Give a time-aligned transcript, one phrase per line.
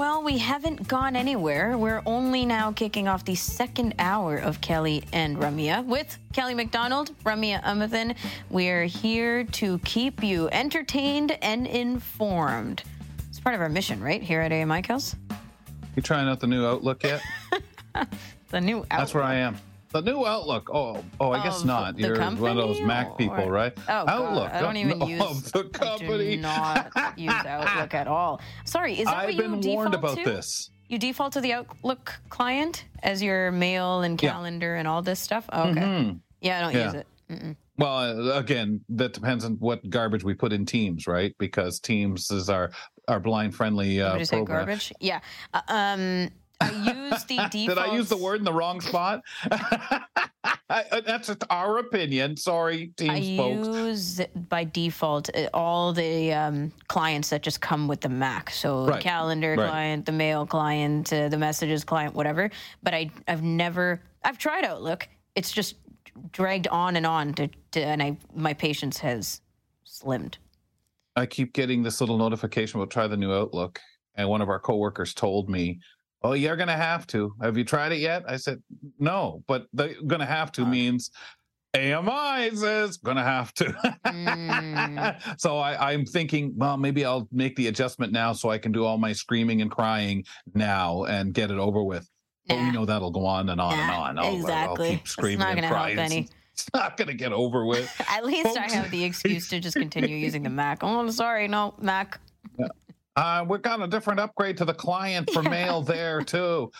[0.00, 1.76] Well, we haven't gone anywhere.
[1.76, 7.10] We're only now kicking off the second hour of Kelly and Ramya with Kelly McDonald,
[7.22, 8.16] Ramya Amuthan.
[8.48, 12.82] We're here to keep you entertained and informed.
[13.28, 14.22] It's part of our mission, right?
[14.22, 15.16] Here at AMI, Kels?
[15.94, 17.20] You trying out the new Outlook yet?
[18.48, 18.88] the new Outlook.
[18.88, 19.58] That's where I am.
[19.92, 20.70] The new Outlook.
[20.72, 21.98] Oh, oh, I guess not.
[21.98, 23.72] You're one of those Mac or- people, right?
[23.88, 24.52] Oh, Outlook.
[24.52, 24.56] God.
[24.56, 26.36] I don't even no, use the I company.
[26.36, 28.40] do not use Outlook at all.
[28.64, 30.24] Sorry, is that I've what you been default warned about to?
[30.24, 30.70] this.
[30.88, 34.30] You default to the Outlook client as your mail and Yeah.
[34.30, 35.44] calendar and all this stuff?
[35.52, 35.80] Oh, okay.
[35.80, 36.20] Mhm.
[36.40, 36.84] Yeah, I don't Yeah.
[36.84, 37.06] use it.
[37.30, 37.56] Mm-mm.
[37.78, 41.34] Well, uh, again, that depends on what garbage we put in Teams, right?
[41.38, 42.70] Because Teams is our
[43.08, 44.58] our blind friendly uh, Would you say program.
[44.66, 44.92] garbage?
[45.00, 45.18] Yeah.
[45.52, 46.28] Uh, um,
[46.60, 47.52] I use the default.
[47.52, 49.22] Did I use the word in the wrong spot?
[49.50, 52.36] I- that's just our opinion.
[52.36, 53.68] Sorry, I folks.
[53.68, 58.50] use by default uh, all the um, clients that just come with the Mac.
[58.50, 59.68] So Right, the calendar right.
[59.68, 62.50] client, the mail client, uh, the messages client, whatever.
[62.82, 65.08] But I, I've never, I've tried Outlook.
[65.34, 65.76] It's just
[66.32, 69.40] dragged on and on, to, to, and I, my patience has
[69.86, 70.34] slimmed.
[71.16, 73.80] I keep getting this little notification about try the new Outlook,
[74.14, 75.80] and one of our coworkers told me,
[76.22, 77.34] "Oh, you're going to have to.
[77.42, 78.62] Have you tried it yet?" I said,
[78.98, 80.66] "No, but the going to have to Uh.
[80.66, 81.10] means."
[81.72, 83.66] AMI says gonna have to.
[84.04, 85.40] Mm.
[85.40, 88.84] so I, I'm thinking, well, maybe I'll make the adjustment now so I can do
[88.84, 92.08] all my screaming and crying now and get it over with.
[92.48, 94.18] But we know that'll go on and on and on.
[94.18, 94.86] I'll, exactly.
[94.86, 95.98] I'll keep It's screaming not and gonna help crying.
[96.00, 96.28] any.
[96.54, 97.88] It's not gonna get over with.
[98.08, 100.82] At least I have the excuse to just continue using the Mac.
[100.82, 102.18] Oh, I'm sorry, no Mac.
[103.16, 106.70] Uh, we've got a different upgrade to the client for mail there too.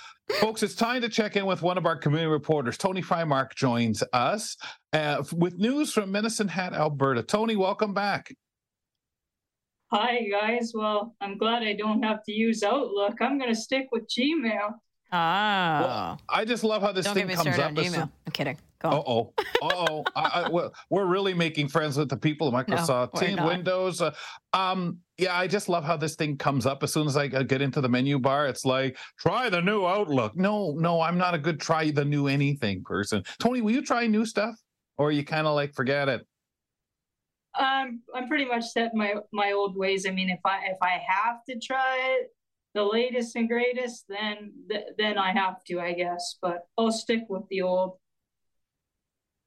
[0.41, 2.79] Folks, it's time to check in with one of our community reporters.
[2.79, 4.57] Toni Freimark joins us
[4.93, 7.23] uh, with news from Medicine Hat, Alberta.
[7.23, 8.33] Toni, welcome back.
[9.93, 10.71] Hi guys.
[10.73, 13.17] Well, I'm glad I don't have to use Outlook.
[13.21, 14.75] I'm gonna stick with Gmail.
[15.13, 16.17] Ah.
[16.29, 17.79] I just love how this Don't thing get me comes started up.
[17.79, 18.11] on as- Gmail.
[18.27, 18.57] I'm kidding.
[18.81, 18.95] Go on.
[18.95, 19.33] Uh oh.
[19.63, 20.05] Uh oh.
[20.17, 23.47] I, I, we're really making friends with the people of Microsoft we're Teams, not.
[23.49, 24.01] Windows.
[24.01, 24.15] Uh,
[24.53, 27.43] um, yeah, I just love how this thing comes up as soon as I uh,
[27.43, 28.47] get into the menu bar.
[28.47, 30.37] It's like try the new Outlook.
[30.37, 33.23] No, no, I'm not a good try the new anything person.
[33.39, 34.55] Toni, will you try new stuff,
[34.97, 36.27] or you kind of like forget it?
[37.59, 40.07] Um, I'm pretty much set my my old ways.
[40.07, 42.29] I mean, if I if I have to try it,
[42.75, 46.37] the latest and greatest, then th- then I have to, I guess.
[46.41, 47.97] But I'll stick with the old.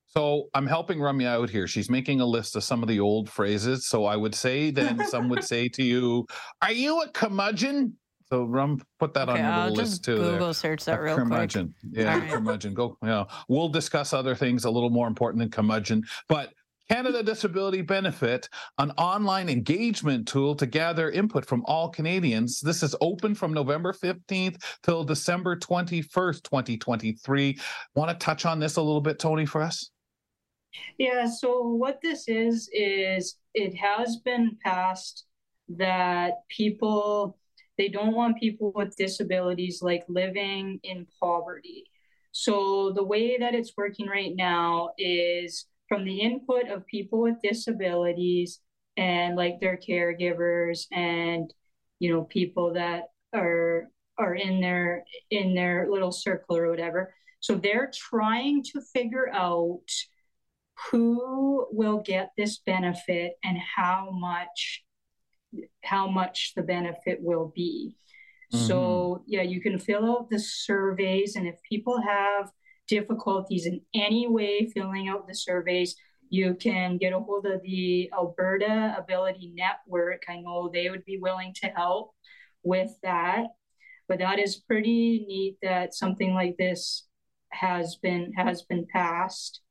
[0.08, 1.66] So I'm helping Rummy out here.
[1.66, 3.88] She's making a list of some of the old phrases.
[3.88, 6.28] So I would say then some would say to you,
[6.62, 7.98] "Are you a curmudgeon?"
[8.30, 10.16] So Rum, put that Okay, on your I'll little just list too.
[10.18, 10.54] Google there.
[10.54, 11.24] search that A real quick.
[11.28, 11.74] curmudgeon.
[11.92, 12.30] Yeah, All right.
[12.32, 12.74] curmudgeon.
[12.74, 12.98] Go.
[13.04, 16.04] Yeah, we'll discuss other things a little more important than curmudgeon.
[16.30, 16.54] But
[16.90, 22.60] Canada Disability Benefit, an online engagement tool to gather input from all Canadians.
[22.60, 27.58] This is open from November 15th till December 21st, 2023.
[27.96, 29.92] Want to touch on this a little bit, Toni, for us?
[30.98, 35.26] Yeah, so what this is, is it has been passed
[35.70, 37.38] that people,
[37.78, 41.86] they don't want people with disabilities like living in poverty.
[42.32, 47.42] So the way that it's working right now is from the input of people with
[47.44, 48.60] disabilities
[48.98, 51.54] and like their caregivers and
[52.00, 57.14] you know people that are are in their in their little circle or whatever.
[57.40, 59.82] So they're trying to figure out
[60.92, 64.84] who will get this benefit and how much
[65.84, 67.96] how much the benefit will be.
[68.52, 69.24] So mm-hmm.
[69.28, 72.52] yeah, you can fill out the surveys and if people have
[72.88, 75.96] difficulties in any way filling out the surveys,
[76.30, 80.24] you can get a hold of the Alberta Ability Network.
[80.28, 82.14] I know they would be willing to help
[82.64, 83.48] with that.
[84.08, 87.06] But that is pretty neat that something like this
[87.50, 89.62] has been has been passed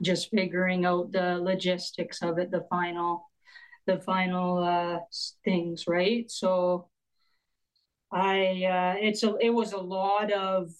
[0.00, 3.30] just figuring out the logistics of it, the final,
[3.86, 4.98] the final uh,
[5.44, 6.30] things, right?
[6.30, 6.88] So,
[8.10, 10.70] I uh, it's a it was a lot of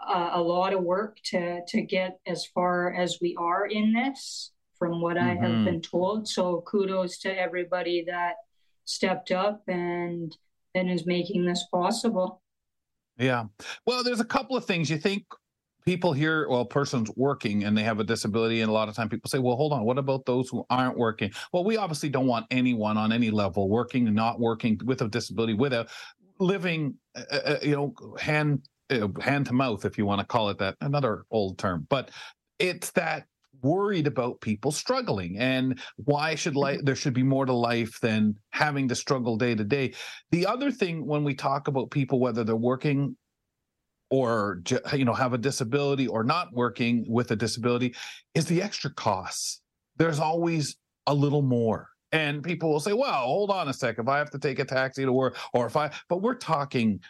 [0.00, 4.52] uh, a lot of work to to get as far as we are in this,
[4.78, 5.64] from what I have Mhm.
[5.64, 6.28] been told.
[6.28, 8.36] So, kudos to everybody that
[8.84, 10.36] stepped up and
[10.74, 12.42] and is making this possible.
[13.18, 13.46] Yeah.
[13.86, 15.24] Well, there's a couple of things you think
[15.86, 19.08] people here, well, person's working and they have a disability, and a lot of time
[19.08, 21.30] people say, well, hold on, what about those who aren't working?
[21.52, 25.08] Well, we obviously don't want anyone on any level working and not working with a
[25.08, 25.86] disability, with a
[26.38, 30.26] living, uh, uh you know, hand uh, Uh, hand to mouth, if you want to
[30.26, 32.10] call it that, another old term, but
[32.58, 33.26] it's that
[33.62, 36.86] worried about people struggling and why should life mm-hmm.
[36.86, 39.92] there should be more to life than having to struggle day to day.
[40.30, 43.16] The other thing when we talk about people whether they're working
[44.10, 44.62] or
[44.92, 47.94] you know have a disability or not working with a disability
[48.34, 49.60] is the extra costs.
[49.96, 54.08] There's always a little more and people will say well hold on a sec if
[54.08, 57.00] i have to take a taxi to work or if i but we're talking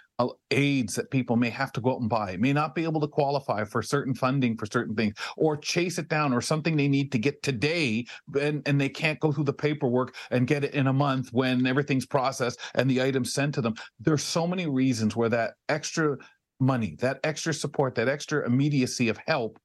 [0.50, 3.08] aids that people may have to go out and buy may not be able to
[3.08, 7.12] qualify for certain funding for certain things or chase it down or something they need
[7.12, 8.04] to get today
[8.40, 11.66] and, and they can't go through the paperwork and get it in a month when
[11.66, 13.74] everything's processed and the items sent to them.
[14.00, 16.16] There's so many reasons where that extra
[16.60, 19.58] money, that extra support, that extra immediacy of help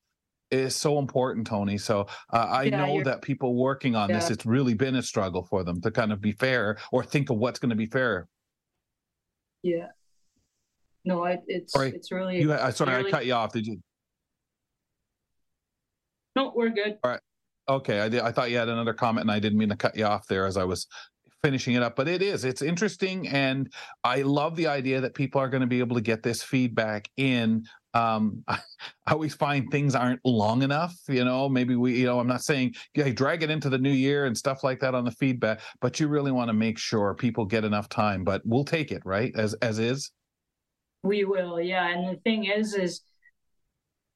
[0.52, 1.78] is so important, Toni.
[1.78, 4.20] So uh, I yeah, know that people working on yeah.
[4.20, 7.30] this, it's really been a struggle for them to kind of be fair or think
[7.30, 8.28] of what's going to be fair.
[9.64, 9.88] Yeah.
[11.06, 12.42] No, I, it's sorry, it's really.
[12.42, 13.10] You, uh, sorry, really...
[13.10, 13.54] I cut you off.
[13.54, 13.82] Did you?
[16.36, 16.98] No, we're good.
[17.04, 17.22] All right.
[17.68, 19.96] Okay, I, did, I thought you had another comment, and I didn't mean to cut
[19.96, 20.88] you off there as I was
[21.44, 23.74] finishing it up but it is it's interesting and
[24.04, 27.10] i love the idea that people are going to be able to get this feedback
[27.18, 28.60] in um I,
[29.08, 32.74] always find things aren't long enough you know maybe we you know i'm not saying
[32.94, 36.00] hey, drag it into the new year and stuff like that on the feedback but
[36.00, 39.34] you really want to make sure people get enough time but we'll take it right?
[39.36, 40.12] As as is?
[41.04, 43.02] We will yeah and the thing is is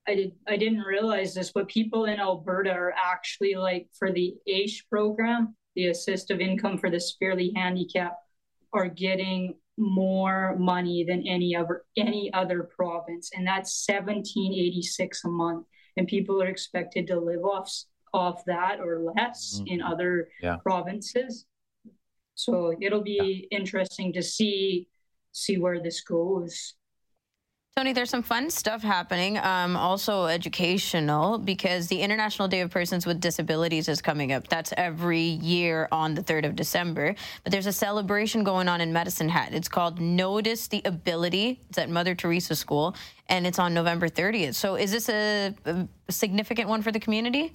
[0.07, 4.36] I did I didn't realize this, but people in Alberta are actually like for the
[4.48, 8.21] AISH program, the assistive income for the severely handicapped
[8.71, 15.66] are getting more money than any other any other province and that's 1786 a month
[15.98, 17.72] and people are expected to live off
[18.13, 19.68] off that or less mm-hmm.
[19.68, 20.56] in other yeah.
[20.57, 21.45] provinces
[22.36, 23.57] so it'll be yeah.
[23.57, 24.88] interesting to see
[25.33, 26.75] see where this goes
[27.77, 33.06] Toni, there's some fun stuff happening, um, also educational, because the International Day of Persons
[33.06, 34.48] with Disabilities is coming up.
[34.48, 37.16] That's every year on the 3rd of December.
[37.44, 39.54] But there's a celebration going on in Medicine Hat.
[39.54, 41.60] It's called Notice the Ability.
[41.68, 42.95] It's at Mother Teresa School,
[43.27, 44.56] and it's on November 30th.
[44.56, 47.51] So is this a, a significant one for the community?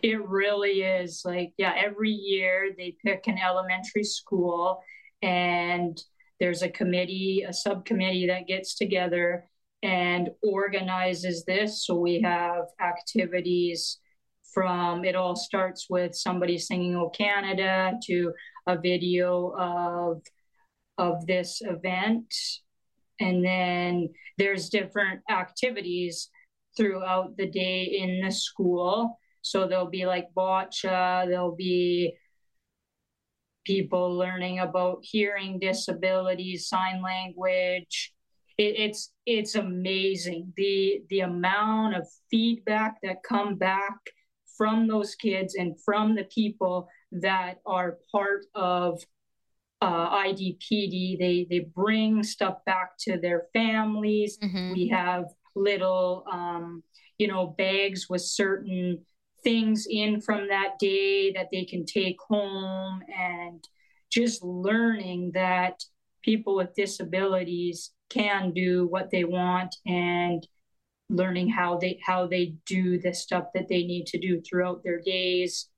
[0.00, 1.20] It really is.
[1.22, 4.82] Like, yeah, every year they pick an elementary school
[5.20, 6.02] and
[6.42, 9.48] there's a committee, a subcommittee that gets together
[9.80, 11.86] and organizes this.
[11.86, 14.00] So we have activities
[14.52, 18.32] from it all starts with somebody singing "O Canada" to
[18.66, 20.22] a video of
[20.98, 22.34] of this event,
[23.20, 26.28] and then there's different activities
[26.76, 29.16] throughout the day in the school.
[29.42, 30.82] So there'll be like bocce,
[31.28, 32.16] there'll be
[33.64, 38.12] people learning about hearing disabilities, sign language.
[38.58, 43.96] It, it's it's amazing the the amount of feedback that come back
[44.56, 49.02] from those kids and from the people that are part of
[49.80, 51.18] uh, IDPD.
[51.18, 54.38] They they bring stuff back to their families.
[54.38, 54.72] Mm-hmm.
[54.72, 55.24] We have
[55.54, 56.82] little um,
[57.18, 59.04] you know bags with certain
[59.42, 63.66] things in from that day that they can take home and
[64.10, 65.82] just learning that
[66.22, 70.46] people with disabilities can do what they want and
[71.08, 75.00] learning how they how they do the stuff that they need to do throughout their
[75.00, 75.68] days.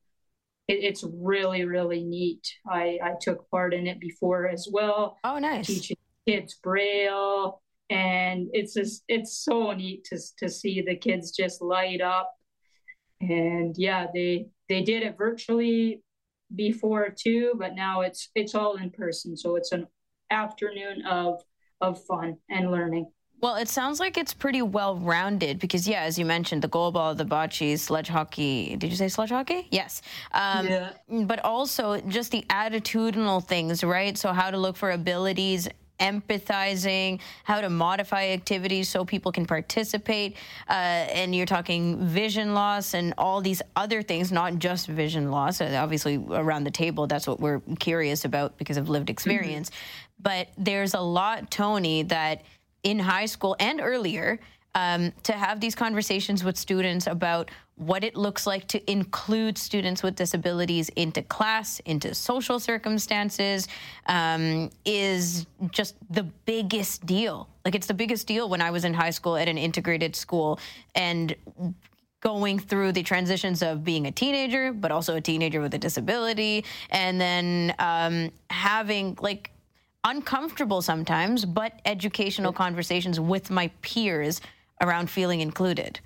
[0.68, 2.46] It, it's really really neat.
[2.68, 5.18] I i took part in it before as well.
[5.24, 5.66] Oh nice.
[5.66, 7.60] Teaching kids braille.
[7.90, 12.32] And it's just it's so neat to to see the kids just light up
[13.30, 16.02] and yeah they they did it virtually
[16.54, 19.86] before too but now it's it's all in person so it's an
[20.30, 21.42] afternoon of
[21.80, 23.06] of fun and learning
[23.40, 27.14] well, it sounds like it's pretty well rounded because, yeah, as you mentioned, the goalball,
[27.14, 28.74] the bocce, sledge hockey.
[28.76, 29.68] Did you say sledge hockey?
[29.70, 30.00] Yes.
[30.32, 30.92] Um, yeah.
[31.10, 34.16] But also just the attitudinal things, right?
[34.16, 35.68] So, how to look for abilities
[36.00, 40.36] empathizing, how to modify activities so people can participate.
[40.68, 45.60] Uh, and you're talking vision loss and all these other things, not just vision loss.
[45.60, 49.70] Uh, obviously, around the table, that's what we're curious about because of lived experience.
[49.70, 50.22] Mm-hmm.
[50.22, 52.42] But there's a lot, Toni, that
[52.82, 54.38] in high school and earlier,
[54.74, 60.02] um, to have these conversations with students about what it looks like to include students
[60.02, 63.66] with disabilities into class, into social circumstances,
[64.06, 67.48] um, is just the biggest deal.
[67.64, 70.60] Like, it's the biggest deal when I was in high school at an integrated school
[70.94, 71.34] and
[72.20, 76.64] going through the transitions of being a teenager, but also a teenager with a disability,
[76.90, 79.50] and then um, having like
[80.04, 84.40] uncomfortable sometimes, but educational conversations with my peers
[84.80, 86.00] around feeling included.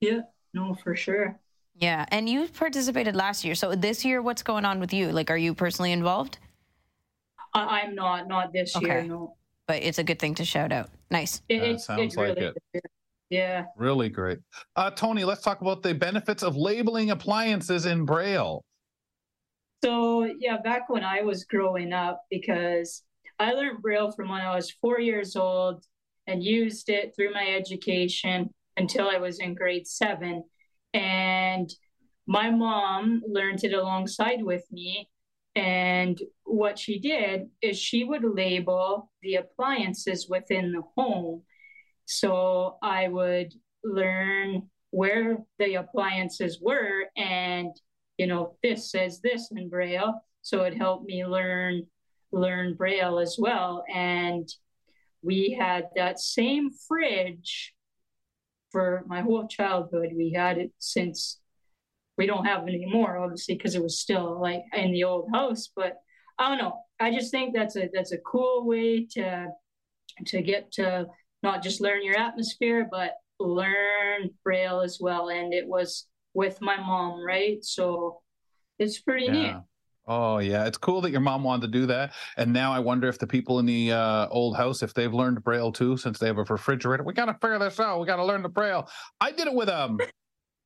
[0.00, 0.20] Yeah,
[0.54, 1.38] no, for sure.
[1.74, 3.54] Yeah, and you participated last year.
[3.54, 5.12] So this year, what's going on with you?
[5.12, 6.38] Like, are you personally involved?
[7.54, 8.86] I, am not, not this okay.
[8.86, 9.36] year, no.
[9.66, 10.90] But it's a good thing to shout out.
[11.10, 11.42] Nice.
[11.48, 12.84] It, it sounds it like really it.
[13.30, 13.66] Yeah.
[13.76, 14.38] Really great.
[14.76, 18.64] Uh, Toni, let's talk about the benefits of labeling appliances in Braille.
[19.84, 23.02] So, yeah, back when I was growing up, because
[23.38, 25.84] I learned Braille from when I was four years old
[26.28, 30.44] and used it through my education until I was in grade seven.
[30.94, 31.68] And
[32.26, 35.08] my mom learned it alongside with me.
[35.56, 41.42] And what she did is she would label the appliances within the home
[42.08, 43.52] so I would
[43.84, 47.70] learn where the appliances were and
[48.16, 51.86] you know this says this in braille so it helped me learn
[52.32, 54.48] learn braille as well and
[55.22, 57.74] we had that same fridge
[58.70, 61.40] for my whole childhood we had it since
[62.16, 65.70] we don't have it anymore obviously because it was still like in the old house
[65.74, 65.94] but
[66.38, 69.48] i don't know i just think that's a that's a cool way to
[70.26, 71.06] to get to
[71.42, 75.28] not just learn your atmosphere, but learn Braille as well.
[75.28, 77.64] And it was with my mom, right?
[77.64, 78.20] So
[78.78, 79.32] it's pretty yeah.
[79.32, 79.56] neat.
[80.08, 82.14] Oh yeah, it's cool that your mom wanted to do that.
[82.38, 85.44] And now I wonder if the people in the uh, old house, if they've learned
[85.44, 87.04] Braille too, since they have a refrigerator.
[87.04, 88.00] We gotta figure this out.
[88.00, 88.88] We gotta learn the Braille.
[89.20, 90.00] I did it with um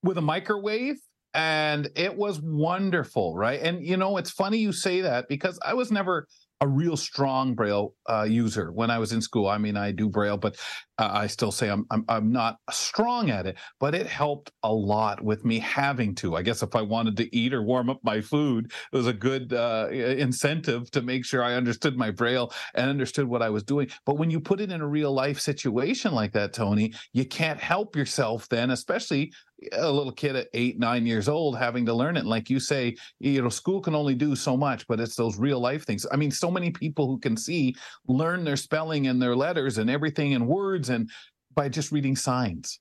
[0.04, 0.96] with a microwave,
[1.34, 3.60] and it was wonderful, right?
[3.60, 6.28] And you know, it's funny you say that because I was never
[6.62, 9.48] a real strong braille uh, user when I was in school.
[9.48, 10.56] I mean, I do braille, but
[10.96, 13.56] uh, I still say I'm, I'm I'm not strong at it.
[13.80, 16.36] But it helped a lot with me having to.
[16.36, 19.12] I guess if I wanted to eat or warm up my food, it was a
[19.12, 23.64] good uh, incentive to make sure I understood my braille and understood what I was
[23.64, 23.90] doing.
[24.06, 27.58] But when you put it in a real life situation like that, Toni, you can't
[27.58, 29.32] help yourself then, especially
[29.72, 32.20] a little kid at eight, nine years old having to learn it.
[32.20, 35.38] And like you say, you know, school can only do so much, but it's those
[35.38, 36.06] real life things.
[36.10, 37.74] I mean, so many people who can see
[38.06, 41.10] learn their spelling and their letters and everything in words and
[41.54, 42.80] by just reading signs.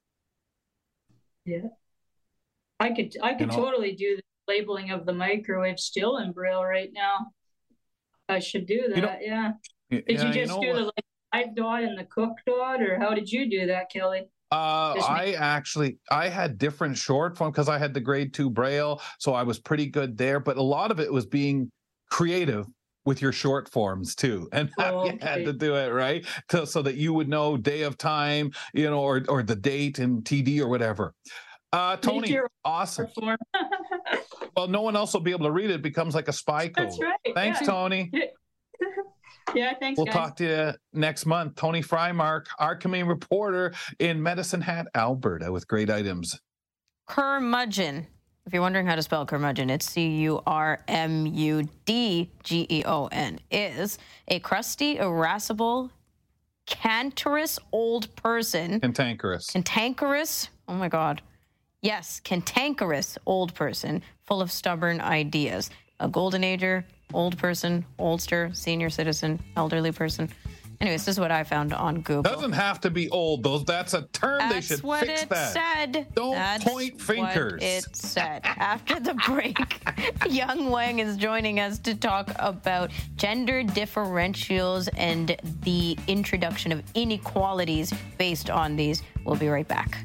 [1.44, 1.68] Yeah.
[2.80, 4.22] I could I could you know, totally do the
[4.52, 7.28] labeling of the microwave still in Braille right now.
[8.28, 9.52] I should do that, you know, yeah.
[9.90, 12.82] Did yeah, you just you know do the like, live dot and the cook dot,
[12.82, 14.22] or how did you do that, Kelly?
[14.52, 19.00] Uh, I actually I had different short form because I had the grade two braille,
[19.18, 20.40] so I was pretty good there.
[20.40, 21.72] But a lot of it was being
[22.10, 22.66] creative
[23.06, 26.82] with your short forms too, and oh, you had to do it right to, so
[26.82, 30.60] that you would know day of time, you know, or or the date and TD
[30.60, 31.14] or whatever.
[31.72, 33.06] Uh, Toni, awesome.
[34.54, 35.76] well, no one else will be able to read it.
[35.76, 36.88] it becomes like a spy code.
[36.88, 37.34] That's right.
[37.34, 37.66] Thanks, yeah.
[37.66, 38.12] Toni.
[39.54, 39.98] Yeah, thanks.
[39.98, 40.14] We'll guys.
[40.14, 41.56] talk to you next month.
[41.56, 46.40] Toni Freimark, our community reporter in Medicine Hat, Alberta, with great items.
[47.06, 48.06] Curmudgeon.
[48.46, 52.66] If you're wondering how to spell curmudgeon, it's C U R M U D G
[52.68, 53.38] E O N.
[53.50, 53.98] Is
[54.28, 55.92] a crusty, irascible,
[56.66, 58.80] cantankerous old person.
[58.80, 59.46] Cantankerous.
[59.46, 60.48] Cantankerous.
[60.66, 61.22] Oh my God.
[61.82, 65.70] Yes, cantankerous old person full of stubborn ideas.
[66.00, 70.28] A golden ager, old person, oldster, senior citizen, elderly person.
[70.82, 72.22] Anyways, this is what I found on Google.
[72.24, 73.58] Doesn't have to be old, though.
[73.58, 75.52] That's a term That's they should what fix it that.
[75.52, 76.08] said.
[76.14, 77.62] Don't That's point fingers.
[77.62, 78.40] It said.
[78.42, 79.58] After the break,
[80.28, 87.92] Young Wang is joining us to talk about gender differentials and the introduction of inequalities
[88.18, 89.04] based on these.
[89.24, 90.04] We'll be right back.